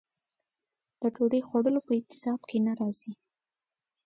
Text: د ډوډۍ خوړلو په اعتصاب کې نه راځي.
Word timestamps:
د 1.01 1.01
ډوډۍ 1.15 1.41
خوړلو 1.47 1.79
په 1.87 1.91
اعتصاب 1.97 2.39
کې 2.49 2.57
نه 2.65 2.73
راځي. 2.79 3.11